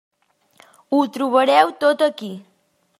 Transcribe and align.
Ho 0.95 1.03
trobareu 1.19 1.77
tot 1.85 2.05
aquí. 2.11 2.35